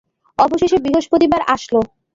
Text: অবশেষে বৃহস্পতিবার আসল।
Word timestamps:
অবশেষে 0.39 0.77
বৃহস্পতিবার 0.83 1.41
আসল। 1.47 1.75